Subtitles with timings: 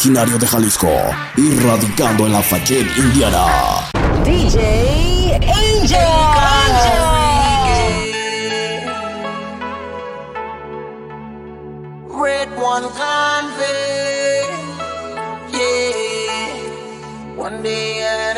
[0.00, 0.88] originario de Jalisco
[1.36, 3.90] y radicando en la Fachet, Indiana.
[4.24, 7.09] DJ Angel.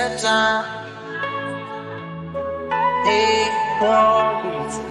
[0.02, 0.64] at a time.
[3.06, 3.46] Hey,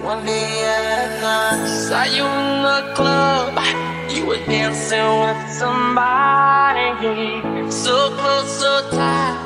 [0.08, 1.68] one day at a time.
[1.86, 3.52] Saw you in the club,
[4.14, 6.88] you were dancing with somebody.
[7.70, 9.36] So close, so tight,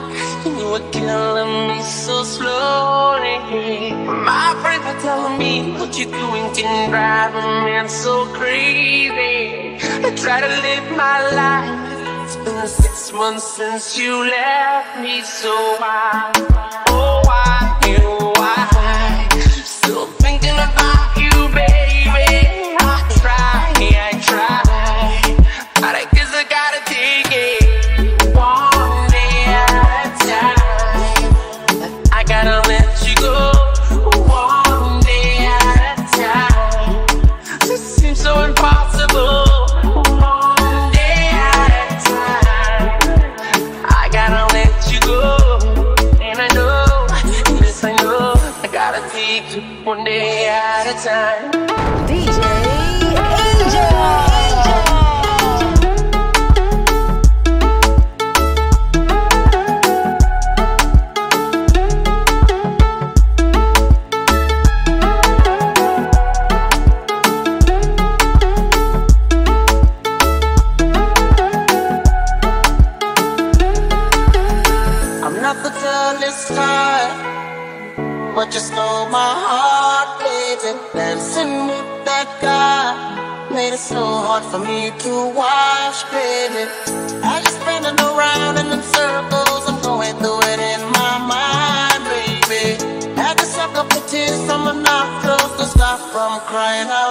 [0.45, 3.93] you were killing me so slowly.
[4.30, 9.79] My friends are telling me what you're doing can drive a man so crazy.
[10.07, 11.95] I try to live my life
[12.27, 16.33] it's been six months since you left me, so why,
[16.88, 19.29] oh, why, you, why,
[19.63, 21.76] still thinking about you, baby.
[96.56, 97.06] crying out.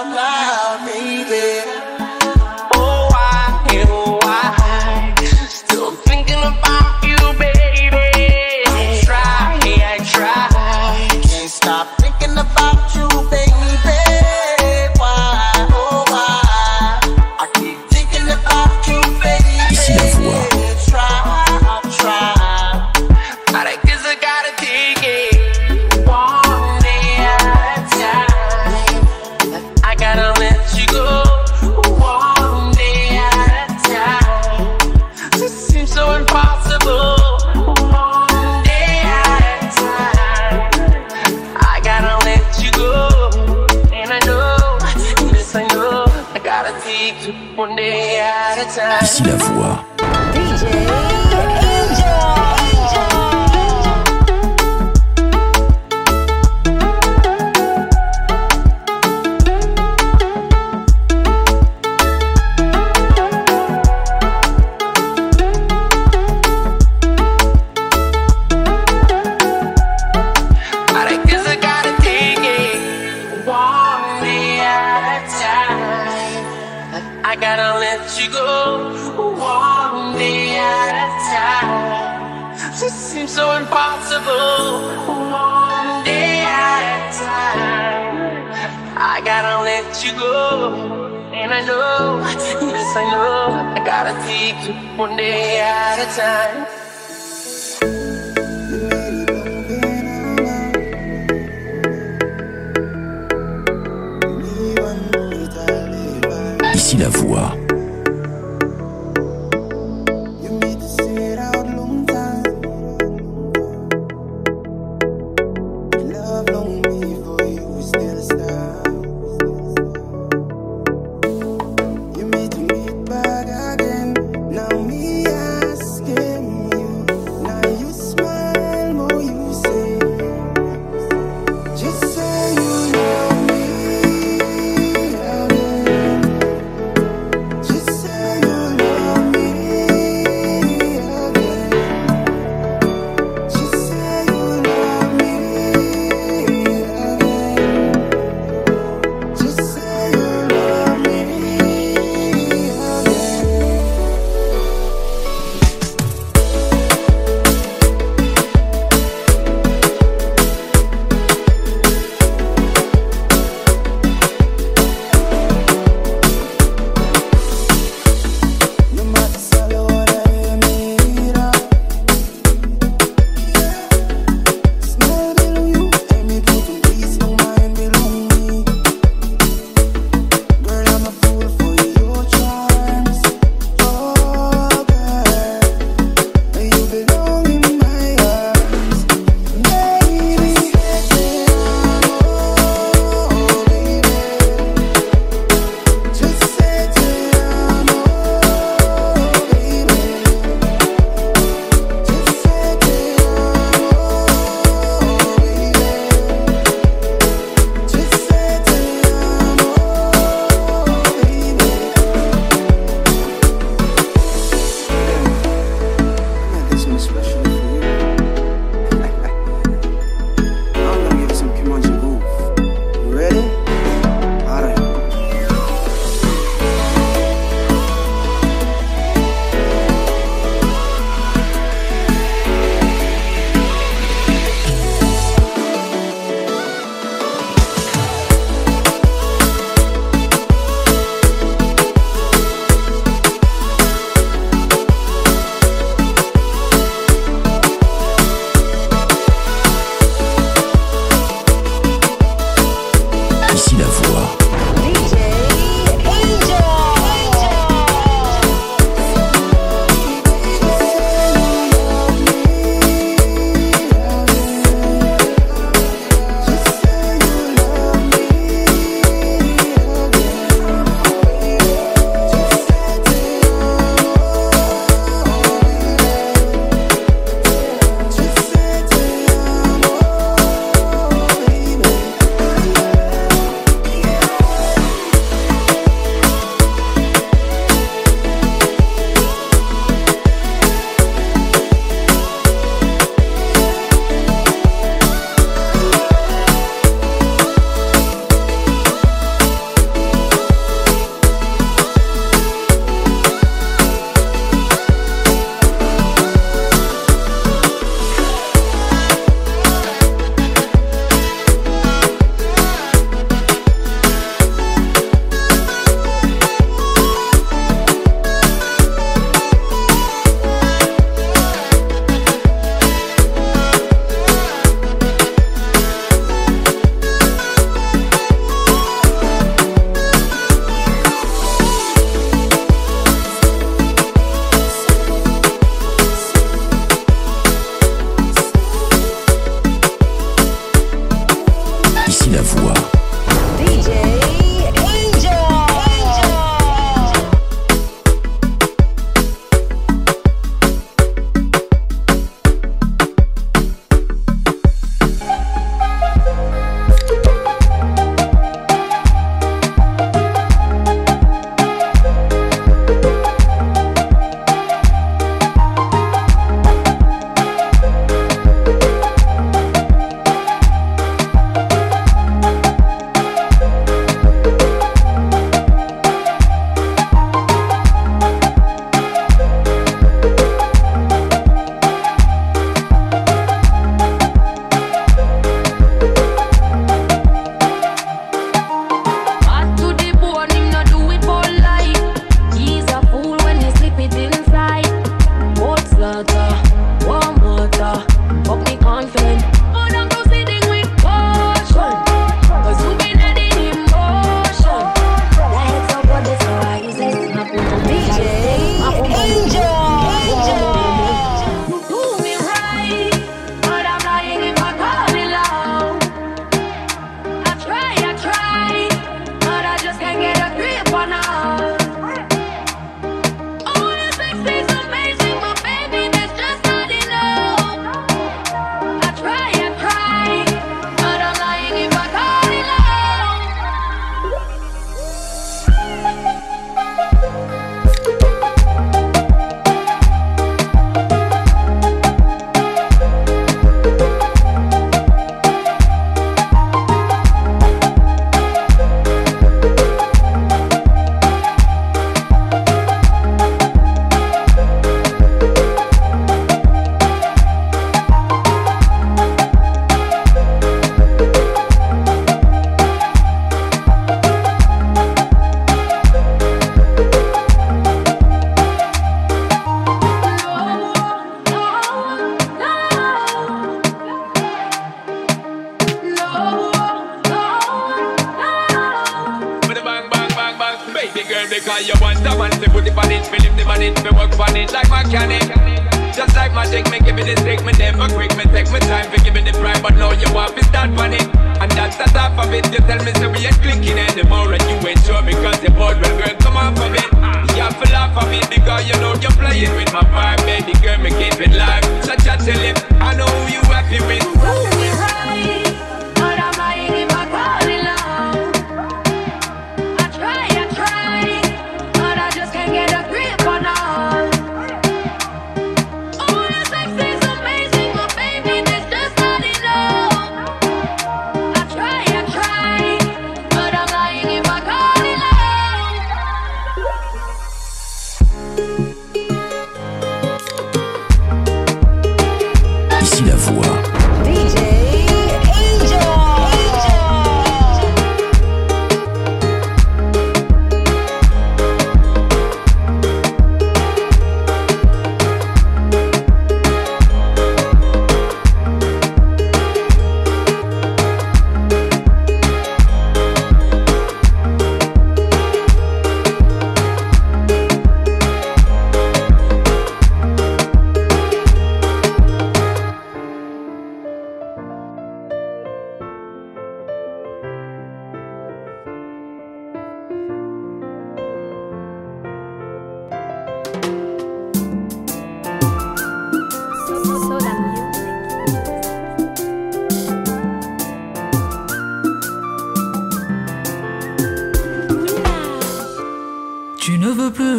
[49.00, 49.95] Ici la voix.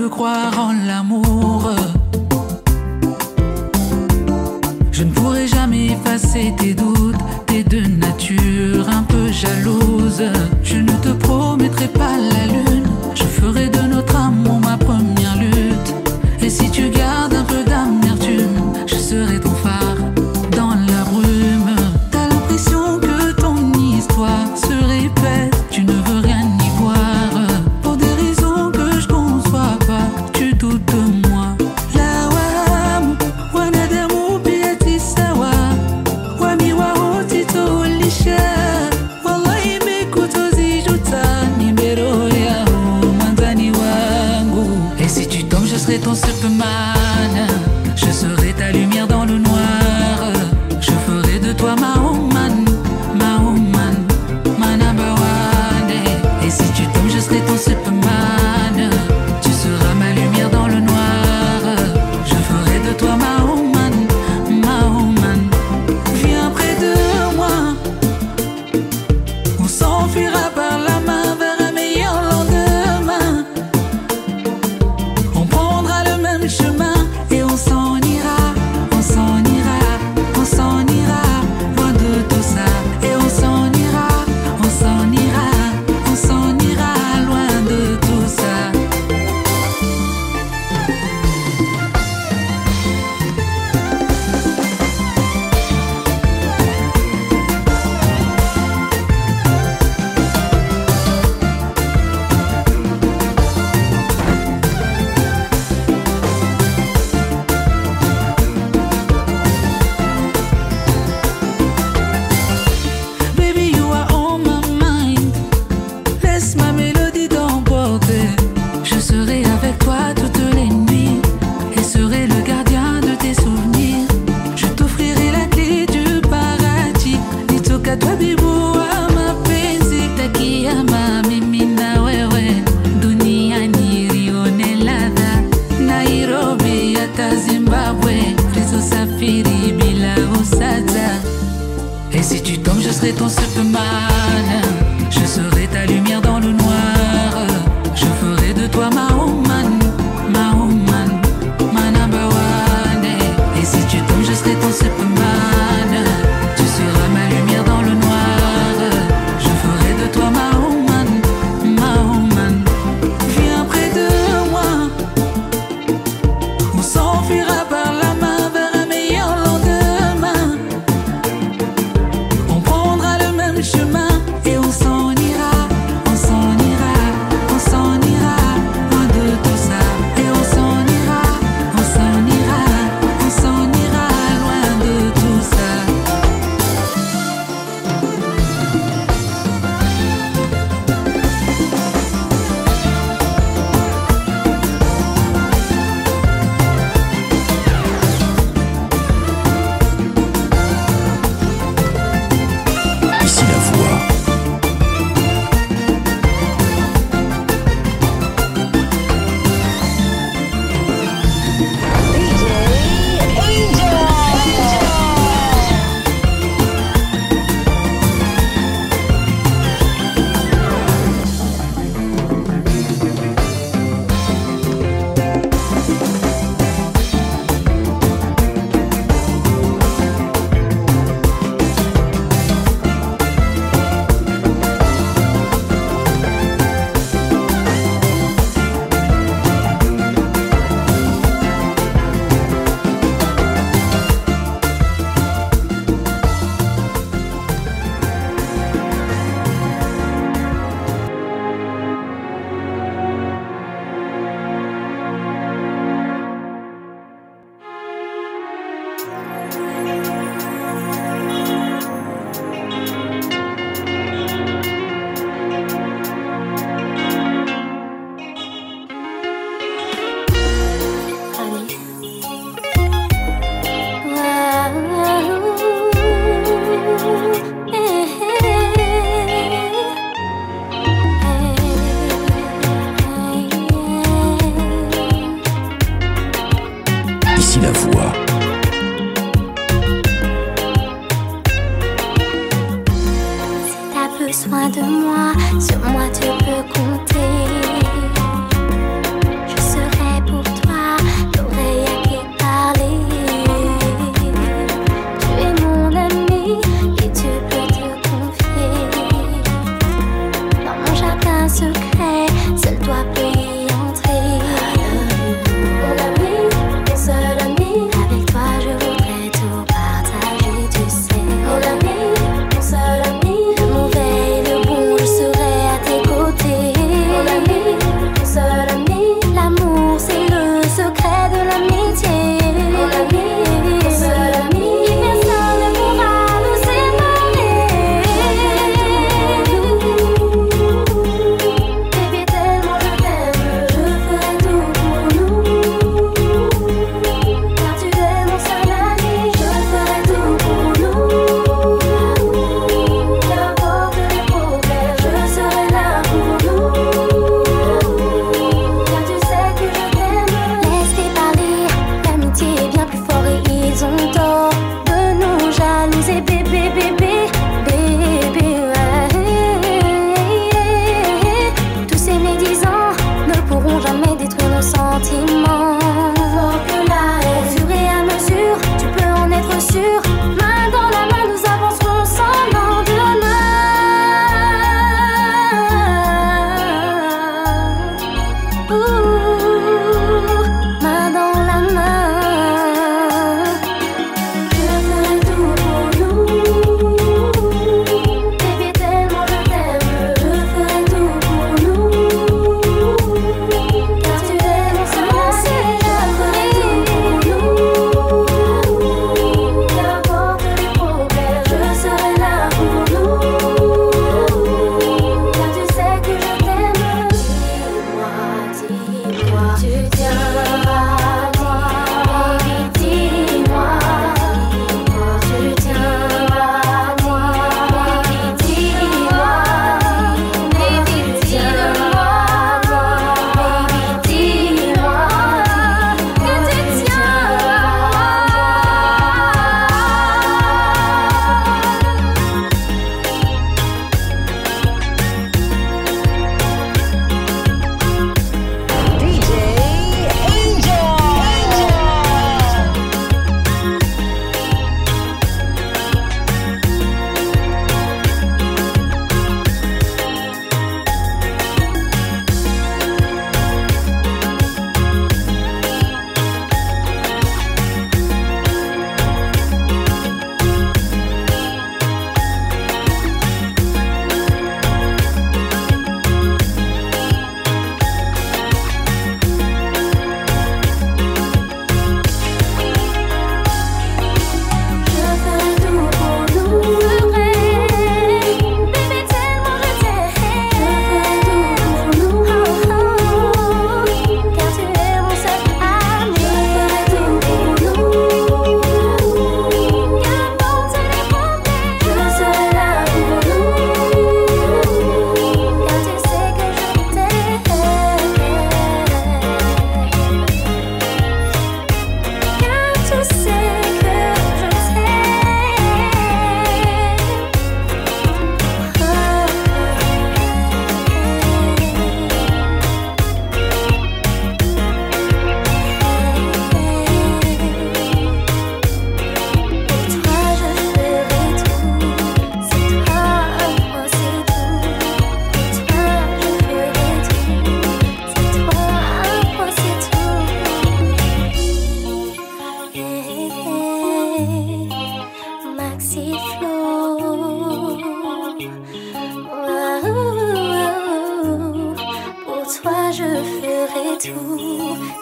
[0.10, 1.72] croire en l'amour.
[4.92, 10.24] Je ne pourrai jamais effacer tes doutes, t'es de nature un peu jalouse.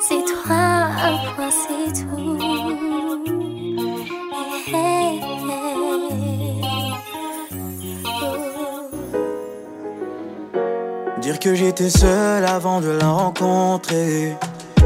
[0.08, 0.90] c'est toi,
[1.36, 2.38] toi c'est tout.
[11.22, 14.36] Dire que j'étais seul avant de la rencontrer.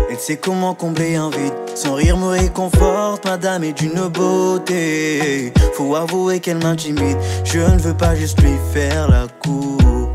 [0.09, 1.53] Elle sait comment combler un vide.
[1.75, 5.53] Son rire me réconforte, madame est d'une beauté.
[5.73, 7.17] Faut avouer qu'elle m'intimide.
[7.43, 10.09] Je ne veux pas juste lui faire la cour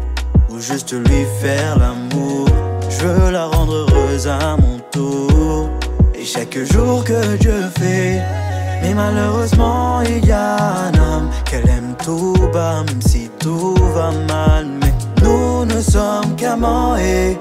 [0.51, 2.49] ou juste lui faire l'amour.
[2.88, 3.47] Je veux la
[6.35, 8.20] chaque jour que Dieu fait.
[8.83, 14.11] Mais malheureusement, il y a un homme qu'elle aime tout bas, même si tout va
[14.29, 14.66] mal.
[14.81, 14.92] Mais
[15.23, 17.38] nous ne sommes qu'amants et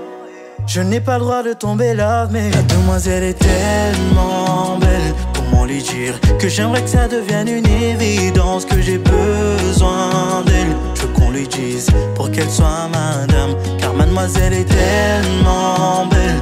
[0.67, 2.27] je n'ai pas le droit de tomber là.
[2.32, 5.13] Mais la demoiselle est tellement belle.
[5.34, 10.75] Comment lui dire que j'aimerais que ça devienne une évidence, que j'ai besoin d'elle?
[10.95, 13.56] Je veux qu'on lui dise pour qu'elle soit madame.
[13.79, 16.39] Car mademoiselle est tellement belle.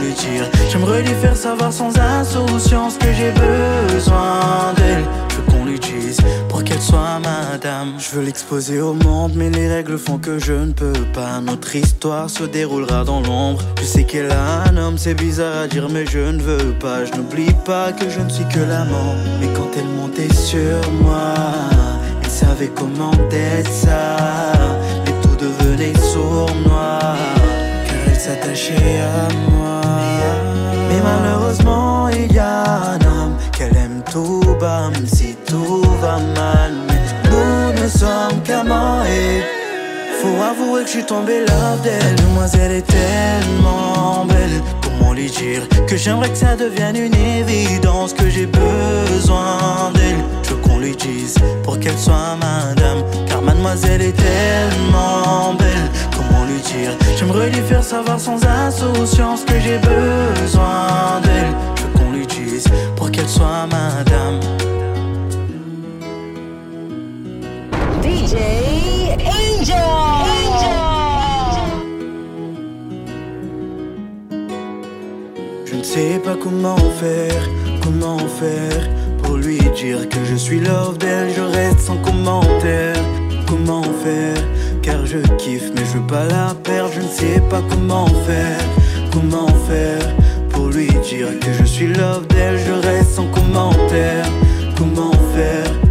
[0.00, 5.04] Lui dire J'aimerais lui faire savoir sans insouciance que j'ai besoin d'elle.
[5.30, 6.18] Je veux qu'on lui dise
[6.48, 7.94] pour qu'elle soit madame.
[7.98, 11.40] Je veux l'exposer au monde, mais les règles font que je ne peux pas.
[11.40, 13.62] Notre histoire se déroulera dans l'ombre.
[13.80, 17.04] Je sais qu'elle a un homme, c'est bizarre à dire, mais je ne veux pas.
[17.04, 19.14] Je n'oublie pas que je ne suis que l'amant.
[19.40, 21.34] Mais quand elle montait sur moi,
[22.22, 24.16] elle savait comment être ça.
[25.04, 27.16] Mais tout devenait sournois,
[27.86, 29.63] car elle s'attachait à moi.
[31.04, 32.62] Malheureusement, il y a
[32.94, 36.72] un homme qu'elle aime tout bas, même si tout va mal.
[36.88, 39.42] Mais nous ne sommes qu'amants et
[40.20, 42.16] faut avouer que je suis tombé love d'elle.
[42.16, 44.62] Demoiselle est tellement belle.
[44.82, 50.24] Comment lui dire que j'aimerais que ça devienne une évidence, que j'ai besoin d'elle?
[50.42, 53.04] Je veux qu'on lui dise pour qu'elle soit madame.
[53.28, 55.90] Car mademoiselle est tellement belle.
[56.44, 61.54] Comment lui dire J'aimerais lui faire savoir sans insouciance que j'ai besoin d'elle.
[61.76, 64.40] Je veux qu'on lui dise pour qu'elle soit madame.
[68.02, 68.34] DJ
[69.24, 69.76] Angel.
[75.64, 77.48] Je ne sais pas comment faire,
[77.82, 78.88] comment faire
[79.22, 81.30] pour lui dire que je suis love d'elle.
[81.34, 82.96] Je reste sans commentaire,
[83.46, 84.44] comment faire
[84.84, 86.92] car je kiffe mais je veux pas la perdre.
[86.94, 88.60] Je ne sais pas comment faire,
[89.12, 90.06] comment faire
[90.50, 92.58] pour lui dire que je suis love d'elle.
[92.58, 94.26] Je reste sans commentaire,
[94.76, 95.83] comment faire.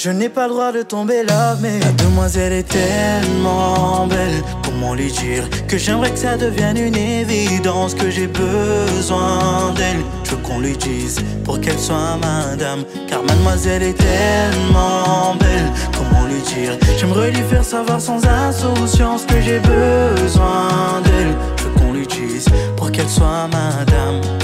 [0.00, 4.44] Je n'ai pas le droit de tomber là, mais la demoiselle est tellement belle.
[4.62, 10.04] Comment lui dire que j'aimerais que ça devienne une évidence, que j'ai besoin d'elle.
[10.22, 12.84] Je veux qu'on lui dise pour qu'elle soit madame.
[13.08, 15.72] Car mademoiselle est tellement belle.
[15.92, 21.34] Comment lui dire J'aimerais lui faire savoir sans insouciance que j'ai besoin d'elle.
[21.56, 24.37] Je veux qu'on lui dise pour qu'elle soit madame.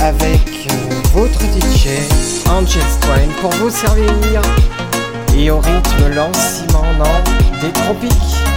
[0.00, 1.88] Avec euh, votre DJ
[2.50, 4.42] Angel Twine pour vous servir
[5.36, 6.84] et au rythme lancement
[7.60, 8.55] des tropiques.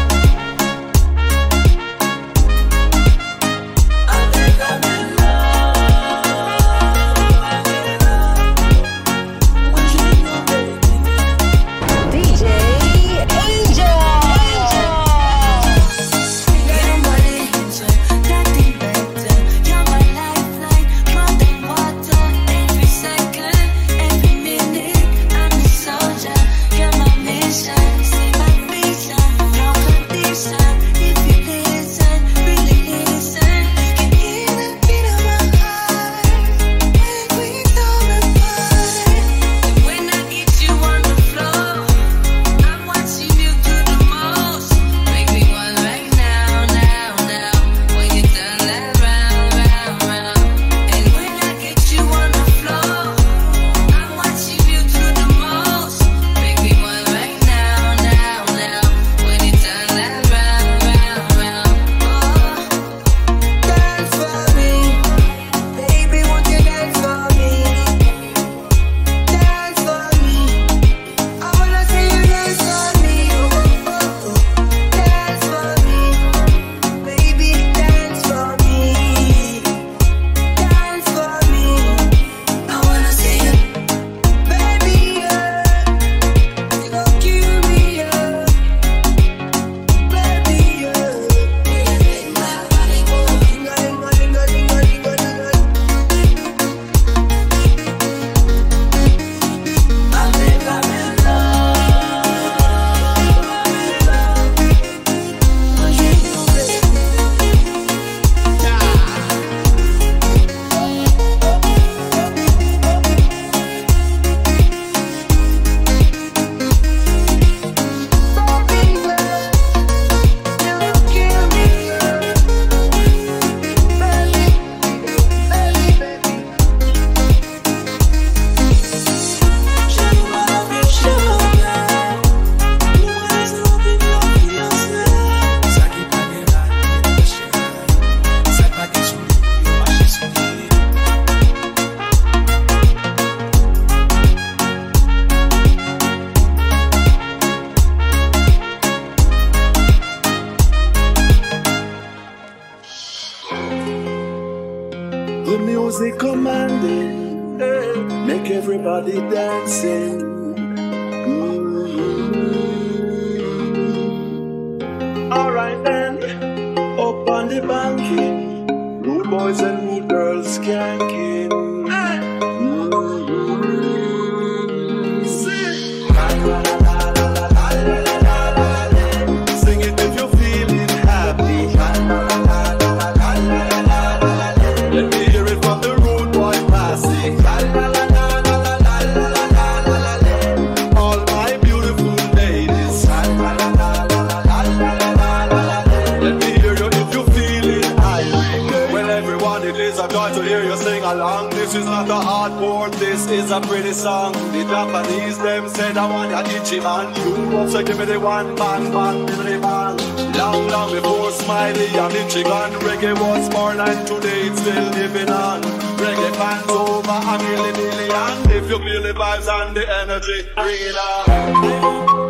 [203.69, 204.33] Pretty song.
[204.51, 207.05] The Japanese them said I want ya itchy man.
[207.15, 209.95] You also give me the one bang bang, give me the bang.
[210.39, 215.61] Long, long before Smiley and Michigan, reggae was born and today it's still living on.
[216.01, 218.37] Reggae fans over a million million.
[218.57, 222.28] If you feel the vibes and the energy, it on.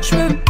[0.00, 0.47] Je me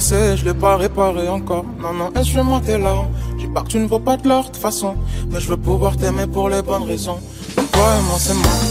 [0.00, 1.64] cassé, je l'ai pas réparé encore.
[1.82, 4.28] Non, non, est-ce que moi tes larmes Dis pas que tu ne vaux pas de
[4.28, 4.94] l'or de façon.
[5.30, 7.18] Mais je veux pouvoir t'aimer pour les bonnes raisons.
[7.54, 8.64] Toi et moi c'est mort.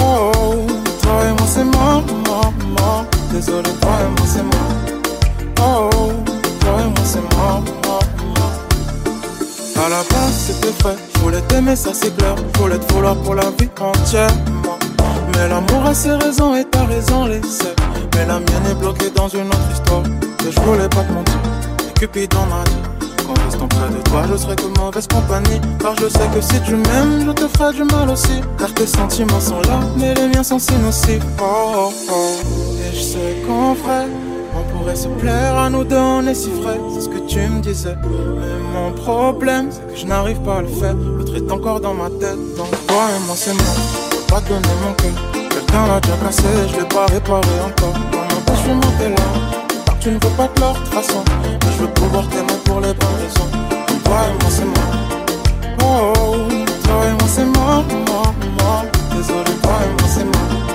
[0.00, 0.66] Oh, oh,
[1.02, 2.02] toi et moi c'est mort,
[2.78, 3.04] mort.
[3.32, 4.74] Désolé, toi et moi c'est mort.
[5.60, 6.12] Oh, oh,
[6.60, 8.02] toi et moi c'est mort, mort.
[9.84, 12.34] À la base c'était fait, je voulais t'aimer, ça c'est clair.
[12.58, 14.34] Voulais te vouloir pour la vie entière.
[15.32, 17.76] Mais l'amour a ses raisons et ta raison les sait.
[18.14, 20.02] Mais la mienne est bloquée dans une autre histoire.
[20.46, 21.38] Et je voulais pas te mentir.
[21.88, 25.60] Et Cupid en a dit qu'en restant près de toi, je serai que mauvaise compagnie.
[25.78, 28.40] Car je sais que si tu m'aimes, je te ferai du mal aussi.
[28.58, 31.22] Car tes sentiments sont là, mais les miens sont si nocifs.
[31.40, 32.36] Oh, oh, oh.
[32.86, 34.06] Et je sais qu'en vrai,
[34.56, 36.80] on pourrait se plaire à nous deux, on est si frais.
[36.94, 37.96] C'est ce que tu me disais.
[38.02, 40.94] Mais mon problème, c'est que je n'arrive pas à le faire.
[40.94, 42.38] L'autre est encore dans ma tête.
[42.56, 43.76] Donc toi et moi, c'est mort.
[44.10, 45.48] Peux pas donner mon cœur.
[45.50, 47.94] Quelqu'un l'a déjà cassé, je l'ai pas réparé encore.
[48.12, 49.59] Non, non, je suis monté là.
[50.00, 51.22] Tu ne veux pas de toute façon.
[51.60, 53.50] Je veux pouvoir t'aimer pour les bonnes raisons.
[54.02, 54.96] Toi et moi, c'est mort.
[55.82, 56.48] Oh,
[56.84, 58.84] toi et moi, c'est mort, mort, mort.
[59.14, 60.69] Désolé, toi et moi, c'est mort.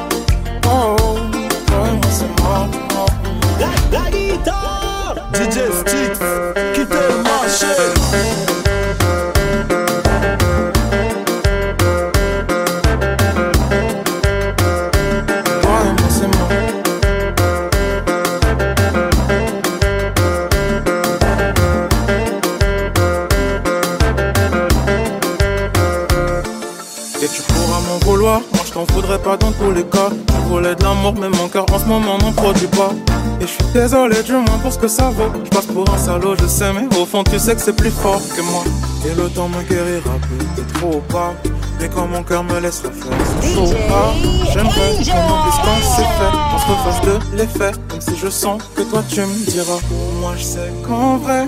[33.76, 35.32] Désolé du moins pour ce que ça vaut.
[35.44, 37.92] Je passe pour un salaud, je sais, mais au fond tu sais que c'est plus
[37.92, 38.64] fort que moi.
[39.06, 41.34] Et le temps me guérira peut-être trop pas.
[41.80, 44.14] Mais quand mon cœur me laissera faire, c'est chaud pas.
[44.54, 46.34] J'aimerais qu'on oublie quand c'est fait.
[46.54, 49.80] On se refasse de l'effet, même si je sens que toi tu me diras.
[50.22, 51.46] Moi je sais qu'en vrai.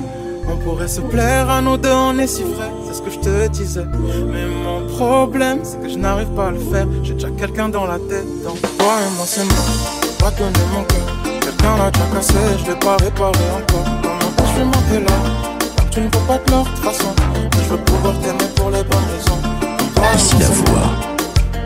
[0.50, 3.20] On pourrait se plaire à nous deux, on est si frais, c'est ce que je
[3.20, 3.86] te disais.
[4.32, 6.88] Mais mon problème, c'est que je n'arrive pas à le faire.
[7.04, 10.84] J'ai déjà quelqu'un dans la tête, donc toi et moi c'est peux pas donner mon
[10.84, 10.97] cœur.
[11.68, 13.86] Quelqu'un l'a déjà cassé, je l'ai pas réparé encore.
[14.02, 15.18] Non, non, je suis monté là.
[15.92, 17.14] Tu ne veux pas de toute façon.
[17.34, 19.42] Mais je veux pouvoir t'aimer pour les bonnes raisons.
[20.16, 20.90] Ici moi, la voix.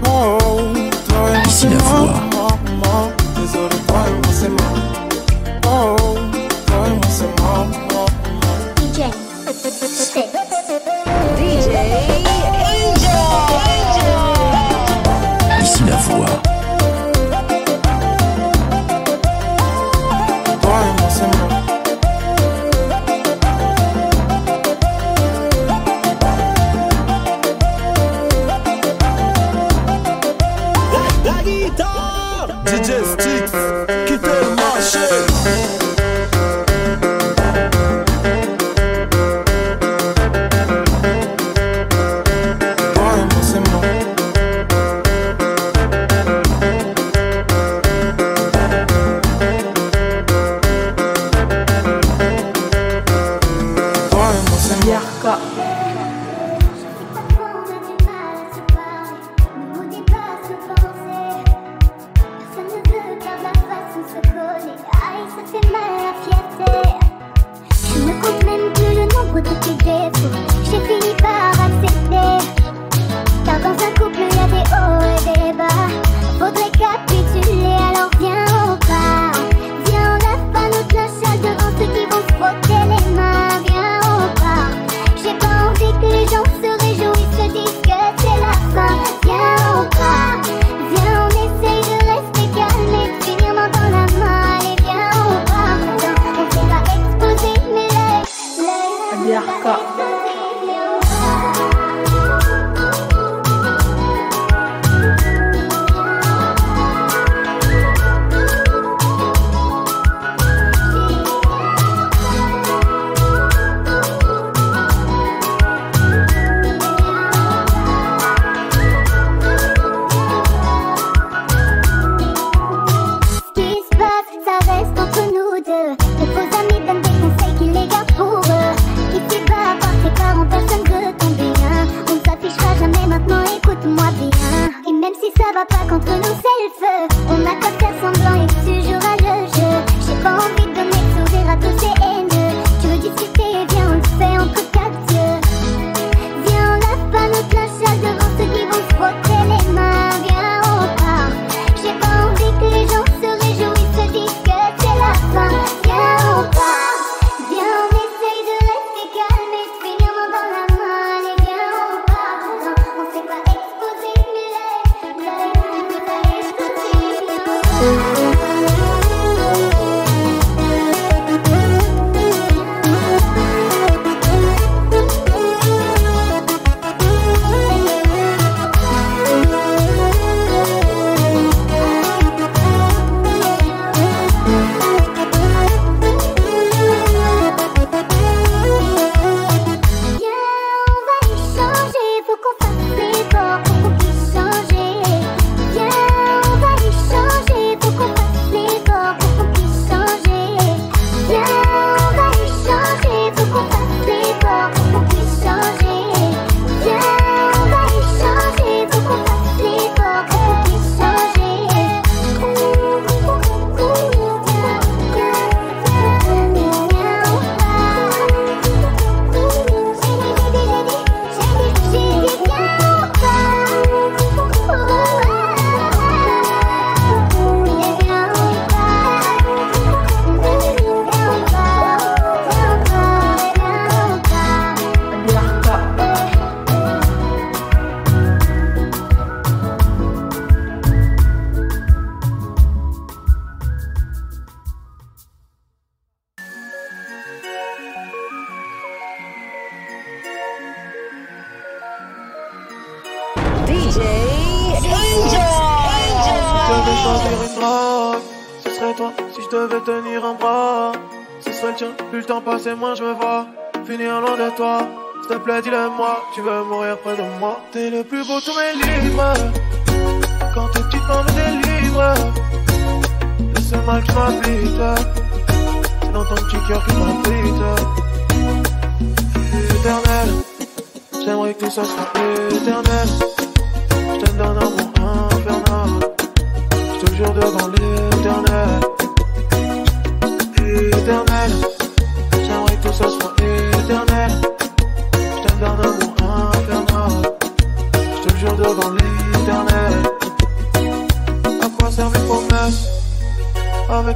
[0.06, 0.38] Oh,
[1.08, 2.14] toi et moi Ici c'est la voix.
[3.36, 4.80] Désolé, toi et moi c'est mort.
[5.66, 5.96] Oh,
[6.66, 7.68] toi et moi c'est mort.
[8.78, 10.31] DJ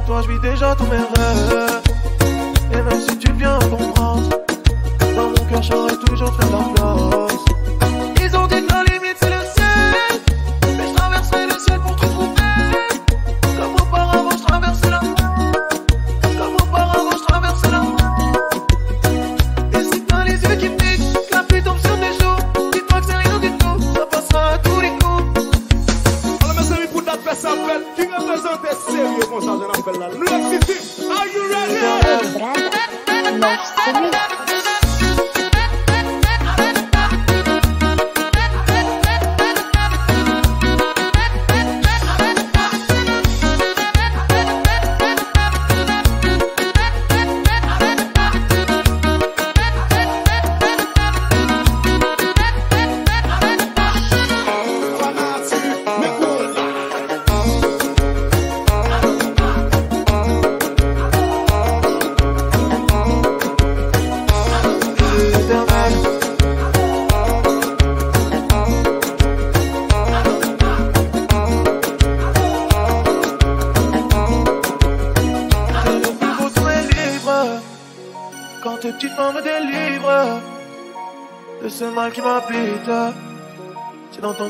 [0.06, 1.15] tuas has vidé, já tu m'es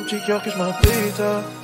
[0.07, 1.56] cheek, y'all my pizza.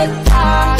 [0.00, 0.79] Appareil, c'est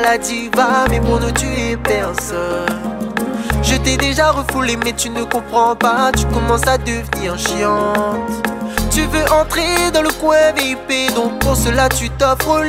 [0.00, 2.66] la diva, mais pour nous tu es personne.
[3.62, 8.46] Je t'ai déjà refoulé, mais tu ne comprends pas, tu commences à devenir chiante.
[8.90, 12.64] Tu veux entrer dans le coin VIP, donc pour cela tu t'offres au.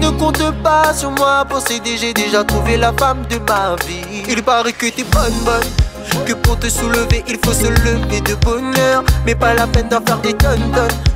[0.00, 4.22] Ne compte pas sur moi pour s'aider, j'ai déjà trouvé la femme de ma vie.
[4.28, 6.24] Il paraît que t'es bonne, bonne.
[6.24, 9.02] Que pour te soulever, il faut se lever de bonheur.
[9.26, 11.07] Mais pas la peine d'en faire des tonnes, tonnes.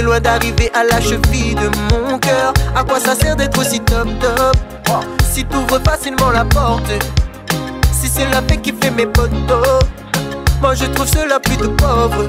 [0.00, 2.54] Loin d'arriver à la cheville de mon cœur.
[2.74, 4.56] À quoi ça sert d'être aussi top, top?
[5.30, 6.90] Si t'ouvres facilement la porte,
[7.92, 9.80] si c'est la paix qui fait mes potos,
[10.62, 12.24] moi je trouve cela plutôt pauvre.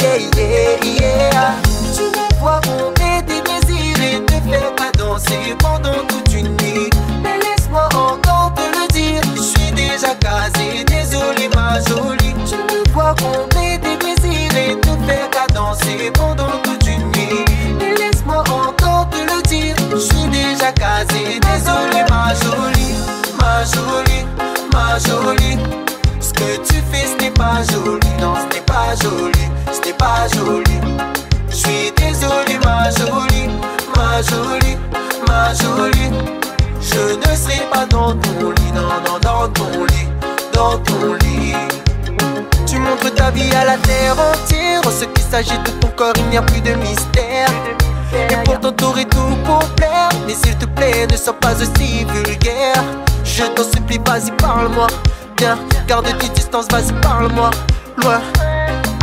[0.00, 1.54] Yeah, yeah, yeah.
[1.94, 6.90] Tu me vois monter des désirs et te faire pas danser pendant toute une nuit.
[7.22, 10.84] Mais laisse-moi encore te le dire, je suis déjà casé.
[10.84, 12.34] Désolé, ma jolie.
[12.46, 13.49] Tu me vois monter
[40.60, 41.54] dans ton lit.
[42.66, 44.80] Tu montres ta vie à la terre entière.
[44.86, 47.48] En ce qui s'agit de ton corps, il n'y a plus de mystère.
[48.12, 50.10] Et pourtant t'aurais tout pour plaire.
[50.26, 52.84] Mais s'il te plaît, ne sois pas aussi vulgaire.
[53.24, 54.88] Je t'en supplie, vas-y, parle-moi.
[55.38, 55.58] Viens,
[55.88, 57.50] garde tes distances, vas-y, parle-moi.
[57.96, 58.20] Loin.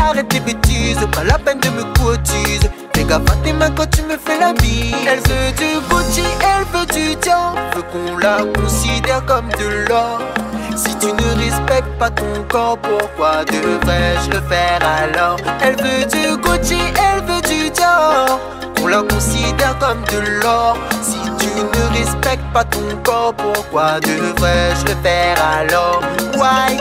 [0.08, 2.70] Arrête tes bêtises, pas la peine de me cotiser.
[2.96, 4.94] Fais gaffe à tes mains quand tu me fais la bise.
[5.12, 7.56] Elle veut du Gucci, elle veut du Dior.
[7.76, 10.22] Veut qu'on la considère comme de l'or.
[10.78, 15.38] Si tu ne respectes pas ton corps, pourquoi devrais-je le faire alors?
[15.60, 18.40] Elle veut du Gucci, elle veut du Dior.
[18.84, 20.78] On la considère comme de l'or.
[21.02, 26.02] Si tu ne respectes pas ton corps, pourquoi devrais-je le faire alors?
[26.36, 26.78] Why?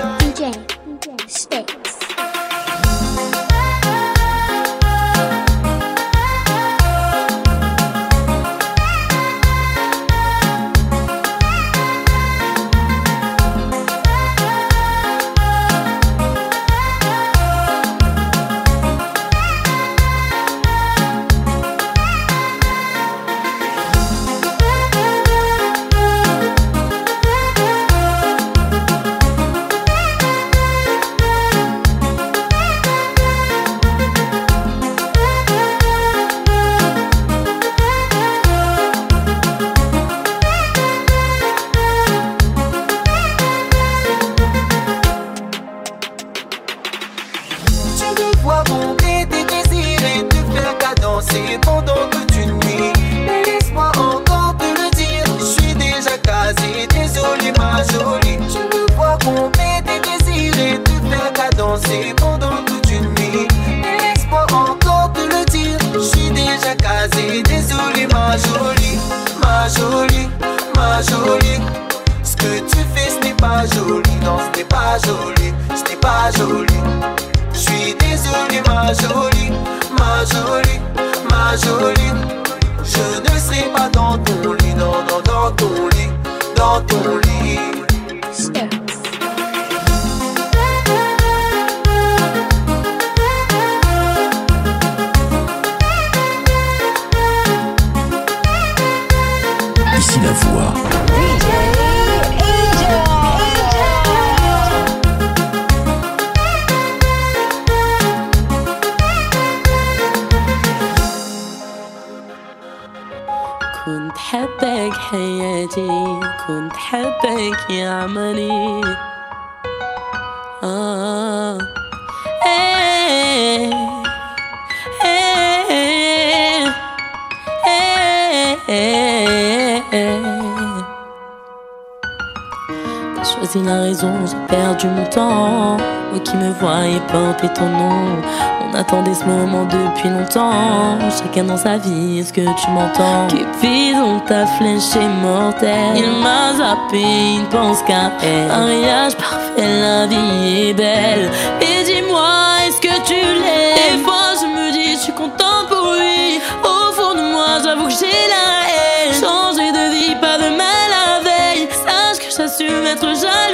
[136.36, 138.22] Qui me voyais porter ton nom.
[138.62, 140.98] On attendait ce moment depuis longtemps.
[141.10, 143.26] Chacun dans sa vie, est-ce que tu m'entends?
[143.28, 145.96] Cupid, on t'a flèche est mortel.
[145.96, 148.48] Il m'a zappé, il ne pense qu'à elle.
[148.48, 151.30] Mariage parfait, la vie est belle.
[151.60, 152.28] Et dis-moi,
[152.66, 153.96] est-ce que tu l'es?
[153.96, 156.40] Des fois, je me dis, je suis contente pour lui.
[156.62, 159.14] Au fond de moi, j'avoue que j'ai la haine.
[159.14, 161.68] Changer de vie, pas de mal la veille.
[161.70, 163.45] Sache que j'assume être jalouse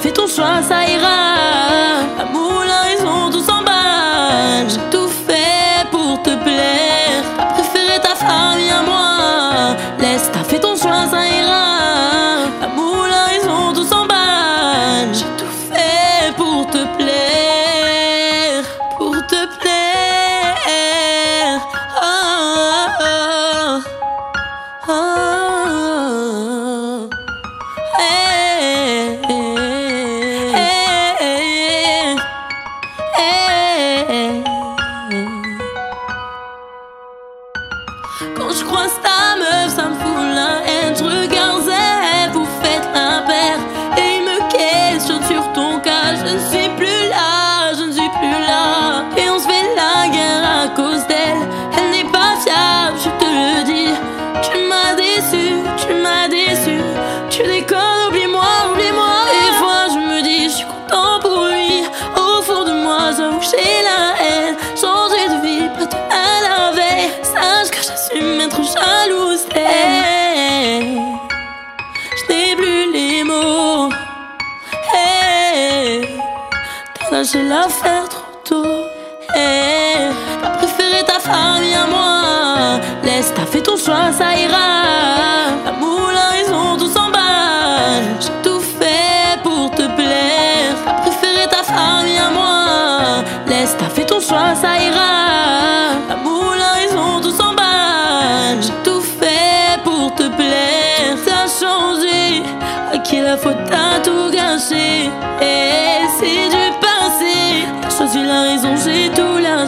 [0.00, 1.29] fais ton choix, ça ira.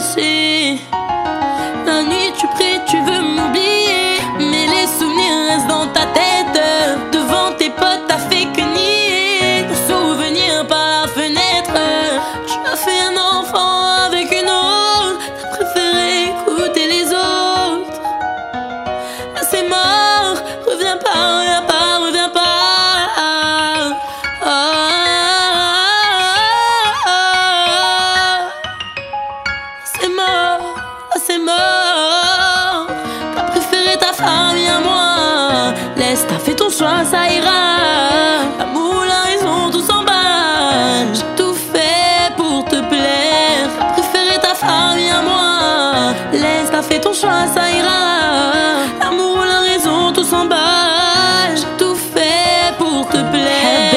[0.03, 0.52] assim.
[36.73, 37.61] choix, ça ira.
[38.57, 41.13] L'amour, la raison, tout s'emballe.
[41.37, 43.69] Tout fait pour te plaire.
[43.93, 46.13] Préférer ta famille à moi.
[46.31, 48.03] Laisse, t'as fait ton choix, ça ira.
[48.99, 51.59] L'amour, la raison, tout s'emballe.
[51.77, 53.91] Tout fait pour te plaire.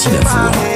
[0.00, 0.69] 幸福、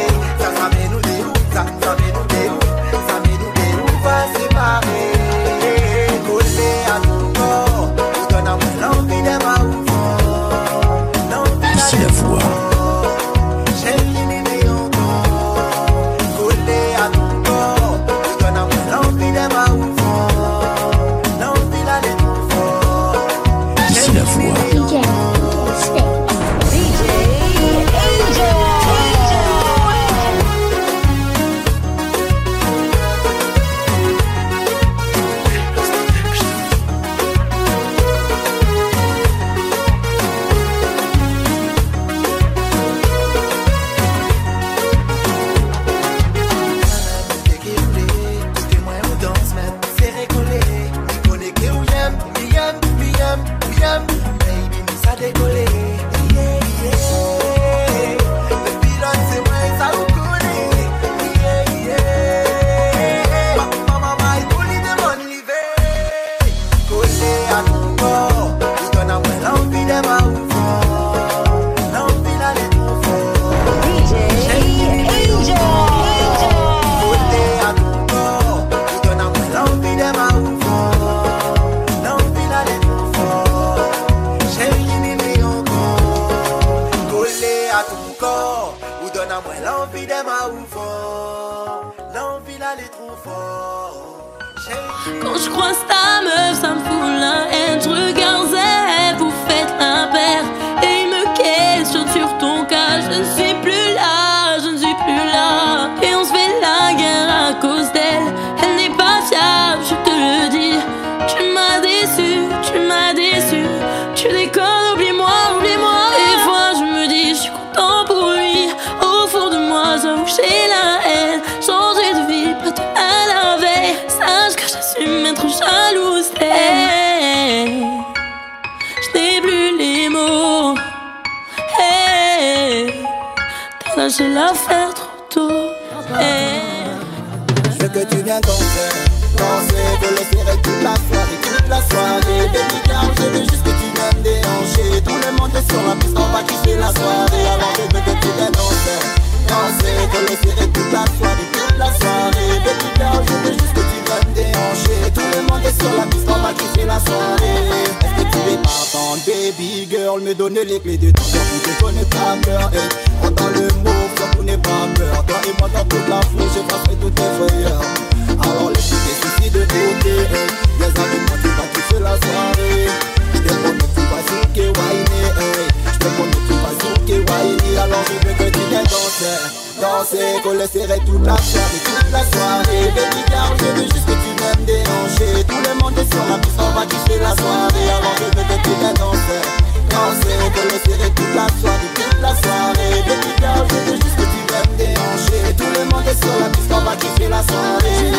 [179.94, 182.90] penser qu'on le toute la soirée, toute la soirée.
[182.96, 185.44] Baby girl, je veux juste que tu m'aimes déranger.
[185.46, 187.88] Tout le monde est sur la piste, on va kiffer la soirée.
[187.96, 189.42] Avant de te tu viens danser,
[189.90, 190.36] danser.
[190.54, 190.78] Qu'on le
[191.18, 192.94] toute la soirée, toute la soirée.
[193.06, 195.42] Baby girl, je veux juste que tu m'aimes déranger.
[195.58, 198.10] Tout le monde est sur la piste, on va kiffer la soirée.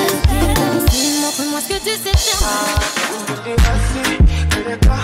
[1.22, 2.40] Montre-moi ce que tu sais faire.
[2.44, 2.80] Ah,
[3.44, 4.18] tu es facile,
[4.50, 5.04] tu n'es pas.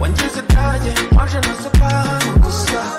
[0.00, 0.74] When tu sais pas,
[1.12, 2.97] moi je ne sais pas.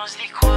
[0.00, 0.49] change les cours.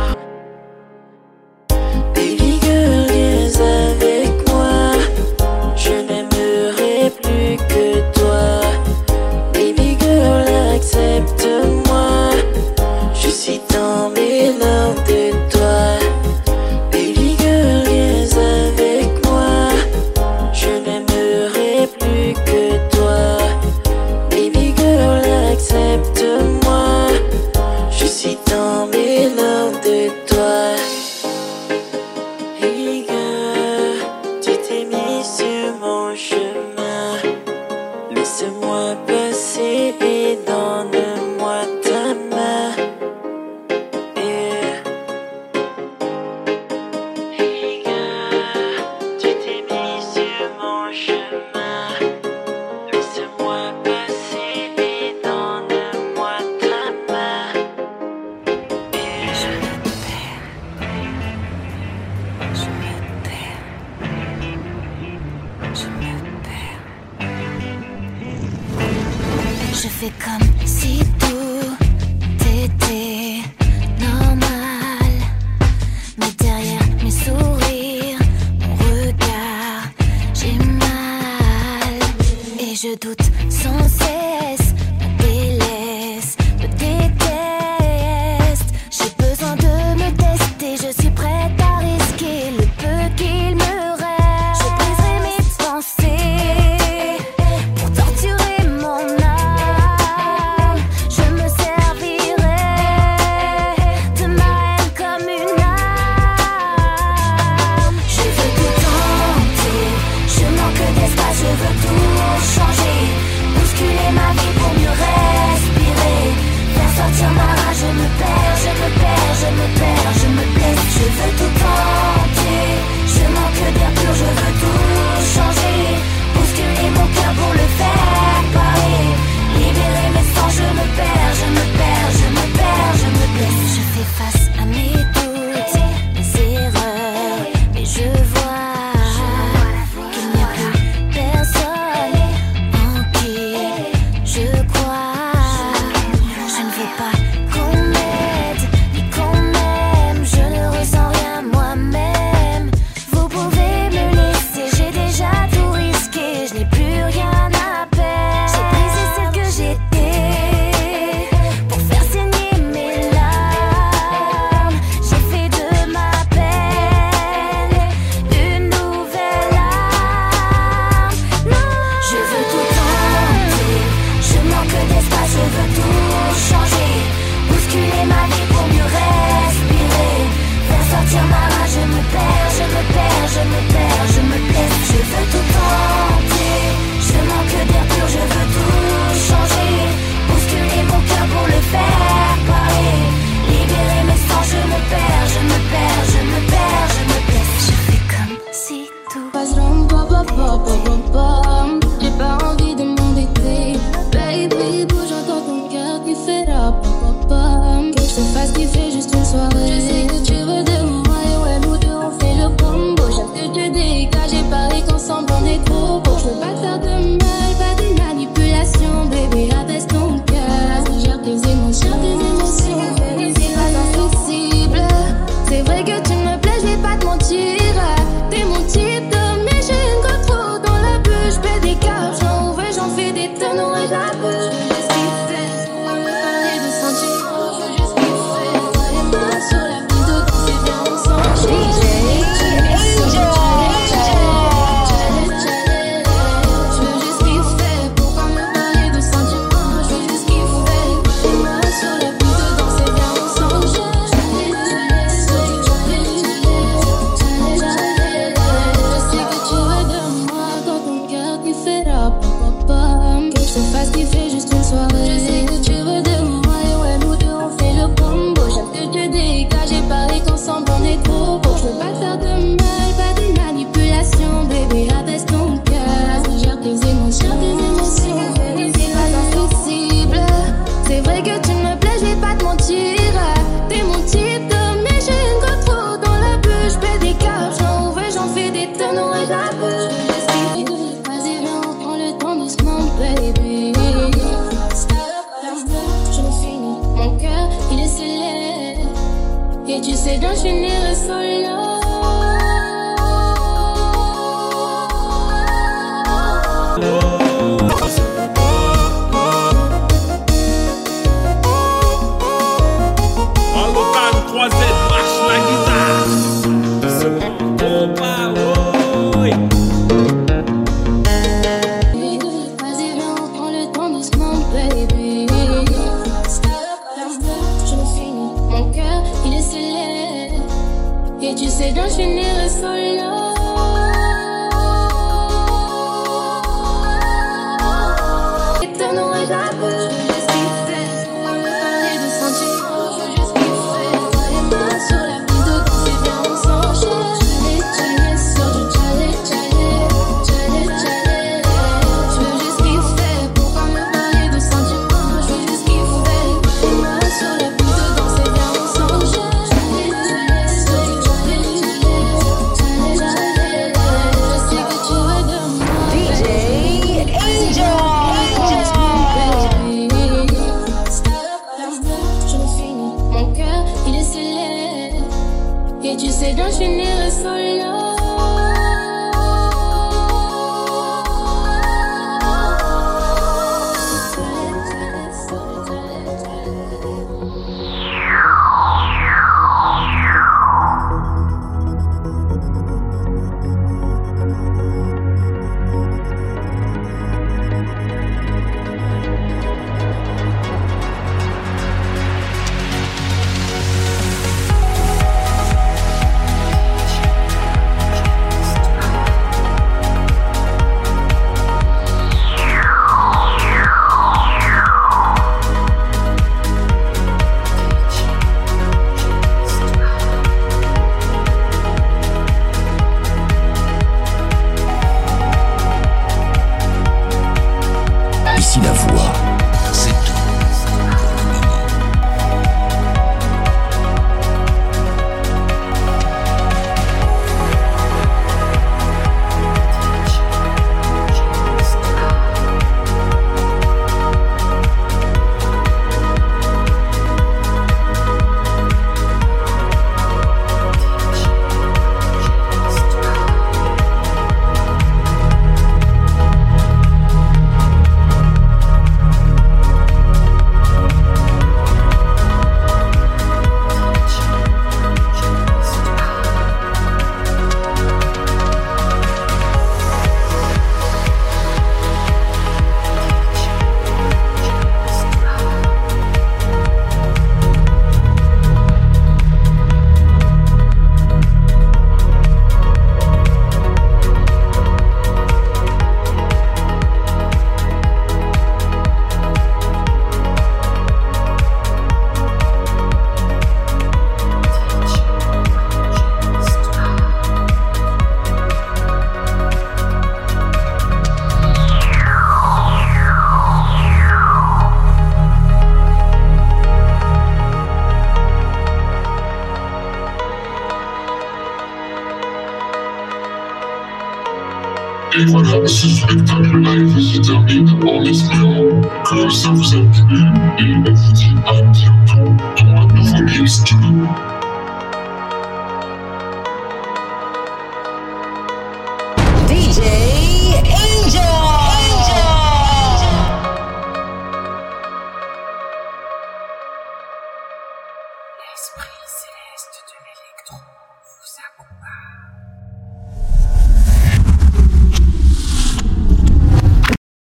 [515.84, 520.20] Voilà, ce spectacle live se termine en espérant que ça vous a plu
[520.60, 521.93] et on vous dit à bientôt dans un nouveau mix.